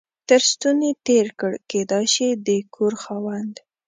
[0.29, 3.55] تر ستوني تېر کړ، کېدای شي د کور خاوند.